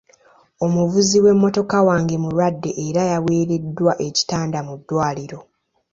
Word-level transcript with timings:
Omuvuzi 0.65 1.17
w'emmotoka 1.23 1.77
wange 1.87 2.15
mulwadde 2.23 2.71
era 2.87 3.01
yaweereddwa 3.11 3.93
ekitanda 4.07 4.59
mu 4.67 4.73
ddwaliro. 4.79 5.39